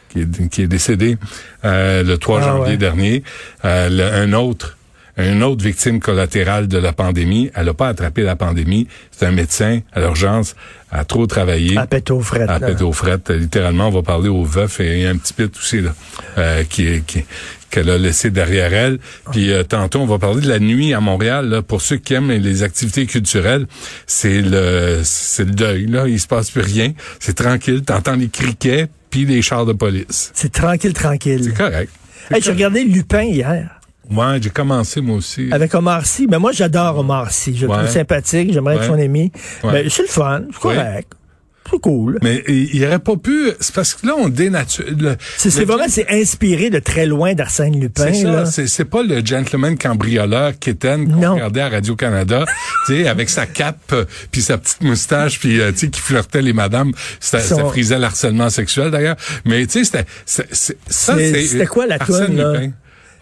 qui, 0.09 0.19
est, 0.19 0.49
qui 0.49 0.61
est 0.61 0.67
décédé 0.67 1.17
euh, 1.65 2.03
le 2.03 2.17
3 2.17 2.39
ah 2.39 2.43
janvier 2.43 2.77
dernier. 2.77 3.23
Euh, 3.65 4.23
un 4.23 4.33
autre 4.33 4.77
une 5.17 5.43
autre 5.43 5.63
victime 5.63 5.99
collatérale 5.99 6.67
de 6.67 6.77
la 6.77 6.93
pandémie. 6.93 7.51
Elle 7.55 7.65
n'a 7.65 7.73
pas 7.73 7.89
attrapé 7.89 8.23
la 8.23 8.35
pandémie. 8.35 8.87
C'est 9.11 9.25
un 9.25 9.31
médecin 9.31 9.81
à 9.93 9.99
l'urgence, 9.99 10.55
a 10.91 11.03
trop 11.05 11.27
travaillé. 11.27 11.77
À 11.77 11.85
pète 11.85 12.11
aux 12.11 12.21
frettes. 12.21 12.49
À 12.49 12.59
pète 12.59 12.81
aux 12.81 12.93
frettes. 12.93 13.29
Littéralement, 13.29 13.87
on 13.87 13.91
va 13.91 14.03
parler 14.03 14.29
au 14.29 14.43
veuf 14.43 14.79
et 14.79 15.05
un 15.05 15.17
petit 15.17 15.33
pit 15.33 15.55
aussi, 15.55 15.81
là, 15.81 15.93
euh, 16.37 16.63
qui, 16.63 17.01
qui, 17.03 17.23
qu'elle 17.71 17.89
a 17.89 17.97
laissé 17.97 18.29
derrière 18.29 18.73
elle. 18.73 18.99
Puis 19.31 19.51
euh, 19.51 19.63
tantôt, 19.63 19.99
on 19.99 20.05
va 20.05 20.19
parler 20.19 20.41
de 20.41 20.49
la 20.49 20.59
nuit 20.59 20.93
à 20.93 20.99
Montréal. 20.99 21.49
Là, 21.49 21.61
pour 21.61 21.81
ceux 21.81 21.97
qui 21.97 22.13
aiment 22.13 22.31
les 22.31 22.63
activités 22.63 23.05
culturelles, 23.05 23.65
c'est 24.05 24.41
le 24.41 25.01
c'est 25.03 25.45
le 25.45 25.51
deuil. 25.51 25.87
Là, 25.87 26.07
il 26.07 26.19
se 26.19 26.27
passe 26.27 26.51
plus 26.51 26.61
rien. 26.61 26.93
C'est 27.19 27.35
tranquille. 27.35 27.81
T'entends 27.83 28.15
les 28.15 28.29
criquets 28.29 28.87
puis 29.09 29.25
les 29.25 29.41
chars 29.41 29.65
de 29.65 29.73
police. 29.73 30.31
C'est 30.33 30.51
tranquille, 30.51 30.93
tranquille. 30.93 31.43
C'est 31.43 31.57
correct. 31.57 31.91
Hey, 32.29 32.41
j'ai 32.41 32.51
regardé 32.51 32.83
Lupin 32.83 33.23
hier. 33.23 33.81
Ouais, 34.09 34.39
j'ai 34.41 34.49
commencé 34.49 34.99
moi 34.99 35.17
aussi. 35.17 35.49
Avec 35.51 35.73
Omar 35.73 36.05
Sy. 36.05 36.23
Mais 36.23 36.31
ben, 36.31 36.39
moi, 36.39 36.51
j'adore 36.51 36.99
Omar 36.99 37.31
Sy. 37.31 37.55
Je 37.55 37.65
le 37.65 37.71
trouve 37.71 37.87
sympathique. 37.87 38.51
J'aimerais 38.53 38.75
être 38.75 38.85
son 38.85 38.99
ami. 38.99 39.31
Mais 39.63 39.83
ben, 39.83 39.89
c'est 39.89 40.03
le 40.03 40.07
fun. 40.07 40.43
C'est 40.51 40.59
correct 40.59 41.13
cool. 41.79 42.19
Mais 42.21 42.43
il 42.47 42.85
aurait 42.85 42.99
pas 42.99 43.15
pu. 43.15 43.51
C'est 43.59 43.73
parce 43.73 43.93
que 43.93 44.05
là, 44.05 44.13
on 44.17 44.29
dénature. 44.29 44.85
C'est 45.37 45.65
vraiment, 45.65 45.85
c'est 45.87 46.09
inspiré 46.09 46.69
de 46.69 46.79
très 46.79 47.05
loin 47.05 47.33
d'Arsène 47.33 47.79
Lupin. 47.79 48.13
C'est 48.13 48.51
ça. 48.51 48.67
C'est 48.67 48.85
pas 48.85 49.03
le 49.03 49.25
gentleman 49.25 49.77
cambrioleur 49.77 50.57
Kitten 50.59 51.11
qu'on 51.11 51.33
regardait 51.33 51.61
à 51.61 51.69
Radio 51.69 51.95
Canada, 51.95 52.45
tu 52.87 53.03
sais, 53.03 53.07
avec 53.07 53.29
sa 53.29 53.45
cape 53.45 53.95
puis 54.31 54.41
sa 54.41 54.57
petite 54.57 54.81
moustache 54.81 55.39
puis 55.39 55.59
euh, 55.59 55.71
tu 55.71 55.79
sais 55.79 55.89
qui 55.89 56.01
flirtait 56.01 56.41
les 56.41 56.53
madames. 56.53 56.91
Ça, 57.19 57.39
ça 57.39 57.63
frisait 57.65 57.99
l'harcèlement 57.99 58.49
sexuel 58.49 58.91
d'ailleurs. 58.91 59.17
Mais 59.45 59.65
tu 59.65 59.83
sais, 59.83 60.05
c'était 60.25 60.45
ça. 60.87 61.15
C'était 61.17 61.65
quoi 61.65 61.87
la 61.87 61.99
toune 61.99 62.37
là? 62.37 62.53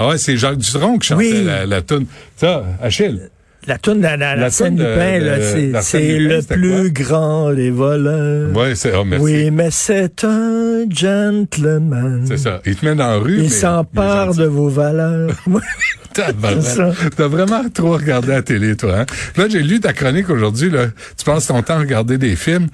Ah 0.02 0.08
ouais, 0.10 0.18
c'est 0.18 0.38
Jacques 0.38 0.58
Dutronc 0.58 1.00
qui 1.00 1.10
chantait 1.10 1.44
la, 1.44 1.66
la 1.66 1.82
toune. 1.82 2.06
Ça, 2.38 2.64
Achille. 2.82 3.30
La 3.70 3.78
toune 3.78 4.02
la, 4.02 4.18
la, 4.18 4.36
la 4.36 4.50
scène 4.50 4.80
Lupin, 4.80 5.80
c'est 5.82 6.18
le 6.18 6.42
plus 6.42 6.92
grand 6.92 7.54
des 7.54 7.70
voleurs. 7.70 8.52
Ouais, 8.58 8.74
c'est 8.74 8.96
oh, 8.96 9.06
merci. 9.06 9.24
Oui, 9.24 9.52
mais 9.52 9.70
c'est 9.70 10.24
un 10.24 10.86
gentleman. 10.90 12.26
C'est 12.28 12.38
ça. 12.38 12.62
Il 12.66 12.76
te 12.76 12.84
met 12.84 12.96
dans 12.96 13.06
la 13.06 13.18
rue. 13.18 13.44
Il 13.44 13.52
s'empare 13.52 14.34
de 14.34 14.46
vos 14.46 14.70
valeurs. 14.70 15.30
T'as 16.14 17.28
vraiment 17.28 17.70
trop 17.70 17.94
regardé 17.94 18.30
la 18.30 18.42
télé, 18.42 18.76
toi. 18.76 19.02
Hein? 19.02 19.06
Là, 19.38 19.48
j'ai 19.48 19.62
lu 19.62 19.80
ta 19.80 19.94
chronique 19.94 20.32
aujourd'hui. 20.32 20.72
Là. 20.72 20.88
Tu 21.16 21.24
passes 21.24 21.46
ton 21.46 21.62
temps 21.62 21.76
à 21.76 21.80
regarder 21.82 22.18
des 22.18 22.36
films. 22.36 22.70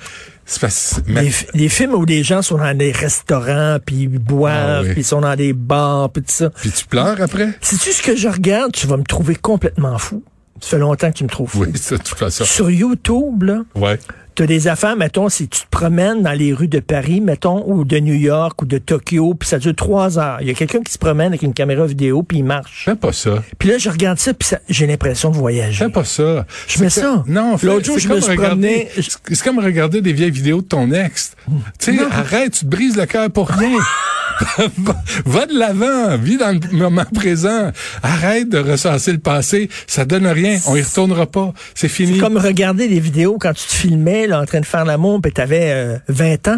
Les, 1.08 1.32
les, 1.56 1.70
films 1.70 1.96
où 1.96 2.06
les 2.06 2.24
gens 2.24 2.42
sont 2.42 2.58
dans 2.58 2.78
des 2.78 2.94
restaurants, 2.94 3.80
puis 3.86 4.04
ils 4.04 4.20
boivent, 4.20 4.86
ah 4.88 4.92
puis 4.92 5.02
ils 5.02 5.06
sont 5.06 5.22
dans 5.22 5.36
des 5.36 5.52
bars, 5.52 6.10
puis 6.12 6.22
tout 6.22 6.32
ça. 6.32 6.52
Puis 6.52 6.72
tu 6.72 6.86
pleures 6.86 7.20
après? 7.20 7.50
Si 7.60 7.78
tu 7.80 7.92
ce 7.92 8.02
que 8.02 8.16
je 8.16 8.30
regarde, 8.30 8.72
tu 8.72 8.88
vas 8.88 8.96
me 8.96 9.04
trouver 9.04 9.36
complètement 9.36 9.98
fou. 9.98 10.24
Ça 10.66 10.72
fait 10.72 10.78
longtemps 10.80 11.12
que 11.12 11.18
tu 11.18 11.24
me 11.24 11.30
trouves 11.30 11.48
fou. 11.48 11.60
Oui, 11.60 11.74
c'est 11.76 12.00
toute 12.00 12.18
façon. 12.18 12.44
Sur 12.44 12.72
YouTube, 12.72 13.44
là, 13.44 13.62
ouais. 13.76 14.00
Tu 14.36 14.44
as 14.44 14.48
des 14.48 14.68
affaires, 14.68 14.98
mettons, 14.98 15.30
si 15.30 15.48
tu 15.48 15.62
te 15.62 15.66
promènes 15.72 16.22
dans 16.22 16.34
les 16.34 16.52
rues 16.54 16.68
de 16.68 16.80
Paris, 16.80 17.22
mettons, 17.22 17.64
ou 17.68 17.86
de 17.86 17.98
New 18.00 18.14
York, 18.16 18.62
ou 18.62 18.66
de 18.66 18.78
Tokyo, 18.78 19.34
puis 19.34 19.48
ça 19.48 19.60
dure 19.60 19.74
trois 19.76 20.20
heures. 20.20 20.40
Il 20.42 20.48
y 20.48 20.52
a 20.52 20.54
quelqu'un 20.54 20.82
qui 20.82 20.92
se 20.92 20.98
promène 20.98 21.28
avec 21.28 21.42
une 21.42 21.54
caméra 21.54 21.86
vidéo, 21.86 22.22
puis 22.22 22.40
il 22.40 22.44
marche. 22.44 22.84
Fais 22.86 22.96
pas 22.96 23.14
ça. 23.14 23.42
Puis 23.58 23.70
là, 23.70 23.78
je 23.78 23.90
regarde 23.90 24.20
ça, 24.20 24.34
puis 24.34 24.48
ça- 24.48 24.60
j'ai 24.68 24.88
l'impression 24.88 25.32
de 25.32 25.38
voyager. 25.38 25.86
Fais 25.86 25.90
pas 25.92 26.04
ça. 26.04 26.46
Je 26.68 26.78
C'est 26.78 26.90
ça. 26.90 27.24
Non, 27.28 27.58
fais- 27.58 27.68
L'autre 27.68 27.86
jour, 27.86 27.96
c'est 27.96 28.02
je 28.02 28.08
me 28.10 28.14
comme 28.16 28.24
suis 28.24 28.36
promené- 28.36 28.90
C'est 29.32 29.44
comme 29.44 29.60
regarder 29.60 30.02
des 30.02 30.12
vieilles 30.14 30.32
vidéos 30.32 30.62
de 30.62 30.68
ton 30.68 30.92
ex. 30.92 31.32
Tu 31.80 31.96
sais, 31.98 32.04
arrête, 32.12 32.52
tu 32.54 32.66
te 32.66 32.70
brises 32.70 32.98
le 32.98 33.06
cœur 33.06 33.30
pour 33.32 33.48
rien. 33.50 33.78
va, 35.26 35.46
de 35.46 35.58
l'avant, 35.58 36.18
vis 36.18 36.38
dans 36.38 36.52
le 36.52 36.78
moment 36.78 37.06
présent. 37.14 37.72
Arrête 38.04 38.50
de 38.50 38.58
ressasser 38.58 39.14
le 39.14 39.18
passé, 39.20 39.70
ça 39.88 40.04
donne 40.04 40.28
rien, 40.28 40.58
on 40.68 40.76
y 40.76 40.82
retournera 40.82 41.26
pas, 41.26 41.54
c'est 41.74 41.88
fini. 41.88 42.18
Comme 42.18 42.38
regarder 42.38 42.88
des 42.90 43.00
vidéos 43.00 43.38
quand 43.40 43.54
tu 43.54 43.66
te 43.68 43.74
filmais 43.74 44.25
là, 44.28 44.42
en 44.42 44.46
train 44.46 44.60
de 44.60 44.66
faire 44.66 44.86
l'amour, 44.86 45.20
puis 45.22 45.32
t'avais 45.32 45.72
euh, 45.72 45.98
20 46.08 46.48
ans. 46.50 46.58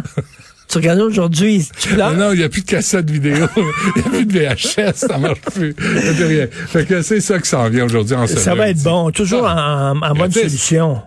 tu 0.67 0.77
regardes 0.77 0.99
aujourd'hui, 0.99 1.67
tu 1.79 1.89
pleures. 1.93 2.11
Non, 2.13 2.27
non, 2.27 2.31
il 2.33 2.39
n'y 2.39 2.43
a 2.43 2.49
plus 2.49 2.61
de 2.61 2.67
cassette 2.67 3.09
vidéo, 3.09 3.47
il 3.95 4.01
n'y 4.01 4.07
a 4.07 4.09
plus 4.09 4.25
de 4.25 4.39
VHS, 4.39 4.93
ça 4.95 5.17
marche 5.17 5.41
plus. 5.41 5.75
Il 5.79 6.09
a 6.09 6.13
plus 6.13 6.25
rien. 6.25 6.47
Fait 6.51 6.85
que 6.85 7.01
c'est 7.01 7.21
ça 7.21 7.39
qui 7.39 7.47
s'en 7.49 7.69
vient 7.69 7.85
aujourd'hui 7.85 8.15
en 8.15 8.27
ça 8.27 8.35
ce 8.37 8.49
va 8.49 8.69
être 8.69 8.83
bon. 8.83 9.11
Toujours 9.11 9.45
en, 9.45 9.91
en 9.91 10.15
mode 10.15 10.31
Gratis. 10.31 10.41
solution. 10.41 11.01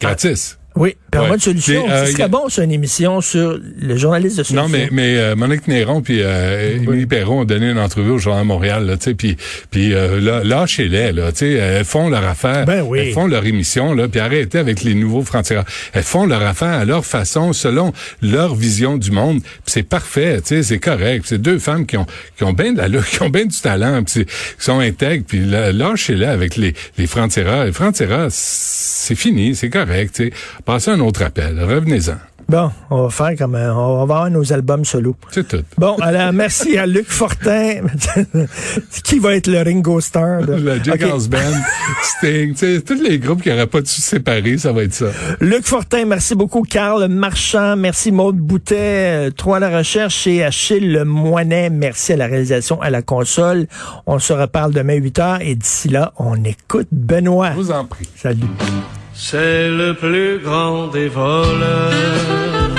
Gratis. 0.00 0.58
Oui, 0.76 0.94
en 1.16 1.22
Ouais. 1.22 1.28
mode 1.28 1.40
solution. 1.40 1.84
Puis, 1.84 1.92
euh, 1.92 2.04
Ce 2.04 2.10
y 2.10 2.12
serait 2.12 2.24
a- 2.24 2.28
bon 2.28 2.48
sur 2.50 2.62
une 2.62 2.70
émission 2.70 3.22
sur 3.22 3.58
le 3.80 3.96
journaliste 3.96 4.36
de 4.36 4.42
solution. 4.42 4.64
Non, 4.64 4.68
mais 4.68 4.88
mais 4.92 5.16
euh, 5.16 5.34
Monique 5.34 5.66
Néron 5.68 6.02
puis 6.02 6.18
euh, 6.20 6.76
Émilie 6.76 7.06
Perron 7.06 7.40
ont 7.40 7.44
donné 7.46 7.70
une 7.70 7.78
entrevue 7.78 8.10
au 8.10 8.18
Journal 8.18 8.42
de 8.42 8.48
Montréal, 8.48 8.84
là, 8.84 8.98
tu 8.98 9.04
sais, 9.04 9.14
puis 9.14 9.36
puis 9.70 9.94
euh, 9.94 10.20
là, 10.20 10.42
lâchez-les, 10.44 11.12
là, 11.12 11.32
tu 11.32 11.38
sais, 11.38 11.52
elles 11.52 11.84
font 11.86 12.10
leur 12.10 12.24
affaire, 12.24 12.66
Ben 12.66 12.82
oui. 12.82 12.98
elles 12.98 13.12
font 13.14 13.26
leur 13.26 13.46
émission, 13.46 13.94
là, 13.94 14.06
puis 14.06 14.20
arrêtez 14.20 14.58
avec 14.58 14.82
les 14.84 14.94
nouveaux 14.94 15.22
frontières. 15.22 15.64
Elles 15.94 16.02
font 16.02 16.26
leur 16.26 16.42
affaire 16.42 16.68
à 16.80 16.84
leur 16.84 17.06
façon, 17.06 17.54
selon 17.54 17.94
leur 18.20 18.54
vision 18.54 18.98
du 18.98 19.10
monde, 19.12 19.40
c'est 19.64 19.82
parfait, 19.82 20.42
tu 20.42 20.48
sais, 20.48 20.62
c'est 20.62 20.78
correct. 20.78 21.24
C'est 21.26 21.40
deux 21.40 21.58
femmes 21.58 21.86
qui 21.86 21.96
ont 21.96 22.06
qui 22.36 22.44
ont 22.44 22.52
bien 22.52 22.74
de 22.74 22.78
la 22.82 22.88
qui 23.10 23.22
ont 23.22 23.30
bien 23.30 23.46
du 23.46 23.58
talent, 23.58 24.02
puis 24.04 24.12
c'est- 24.12 24.24
qui 24.26 24.64
sont 24.64 24.80
intègres, 24.80 25.24
puis 25.26 25.40
là, 25.40 25.72
lâchez-les 25.72 26.26
avec 26.26 26.56
les 26.56 26.74
les 26.98 27.06
francs-tireurs. 27.06 27.64
Les 27.64 27.72
francs-tireurs, 27.72 28.28
c'est 28.30 29.14
fini, 29.14 29.54
c'est 29.54 29.70
correct, 29.70 30.12
tu 30.14 30.24
sais. 30.26 30.32
Passez 30.66 30.90
un 30.90 31.00
autre 31.00 31.22
appel, 31.22 31.58
revenez-en, 31.62 32.16
Bon, 32.48 32.70
on 32.90 33.02
va 33.04 33.10
faire 33.10 33.36
comme 33.36 33.56
un- 33.56 33.74
on 33.74 33.96
va 33.96 34.02
avoir 34.02 34.30
nos 34.30 34.52
albums 34.52 34.84
solo. 34.84 35.16
c'est 35.32 35.48
tout. 35.48 35.64
Bon, 35.78 35.96
alors 35.96 36.32
merci 36.32 36.78
à 36.78 36.86
Luc 36.86 37.06
Fortin, 37.08 37.80
qui 39.02 39.18
va 39.18 39.34
être 39.34 39.48
le 39.48 39.62
Ringo 39.62 40.00
Starr. 40.00 40.42
Le. 40.42 41.04
House 41.10 41.28
Band, 41.28 41.38
Sting, 42.02 42.54
tous 42.84 43.02
les 43.02 43.18
groupes 43.18 43.42
qui 43.42 43.48
n'auraient 43.48 43.66
pas 43.66 43.80
dû 43.80 43.90
se 43.90 44.00
séparer, 44.00 44.58
ça 44.58 44.70
va 44.72 44.84
être 44.84 44.94
ça. 44.94 45.06
Luc 45.40 45.66
Fortin, 45.66 46.04
merci 46.04 46.36
beaucoup. 46.36 46.62
Carl 46.62 47.08
Marchand, 47.08 47.74
merci 47.76 48.12
Maude 48.12 48.36
Boutet, 48.38 48.76
euh, 48.78 49.30
Trois 49.30 49.56
à 49.56 49.60
la 49.60 49.78
recherche 49.78 50.28
et 50.28 50.44
Achille 50.44 50.92
Le 50.92 51.04
Moinet, 51.04 51.68
merci 51.70 52.12
à 52.12 52.16
la 52.16 52.26
réalisation, 52.26 52.80
à 52.80 52.90
la 52.90 53.02
console. 53.02 53.66
On 54.06 54.20
se 54.20 54.32
reparle 54.32 54.72
demain 54.72 54.94
8 54.94 55.18
heures 55.18 55.38
et 55.40 55.56
d'ici 55.56 55.88
là, 55.88 56.12
on 56.16 56.36
écoute 56.44 56.86
Benoît. 56.92 57.50
Je 57.52 57.56
vous 57.56 57.70
en 57.72 57.84
prie. 57.86 58.08
Salut. 58.16 58.44
C'est 59.18 59.68
le 59.68 59.94
plus 59.94 60.38
grand 60.38 60.88
des 60.88 61.08
voleurs. 61.08 62.70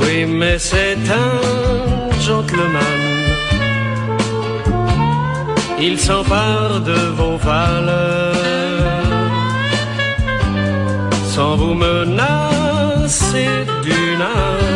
Oui, 0.00 0.24
mais 0.26 0.58
c'est 0.58 0.96
un 1.24 2.20
gentleman. 2.20 3.04
Il 5.78 5.98
s'empare 5.98 6.80
de 6.80 6.98
vos 7.18 7.36
valeurs 7.36 8.34
sans 11.34 11.56
vous 11.56 11.74
menacer 11.74 13.48
d'une 13.82 14.22
âme. 14.22 14.73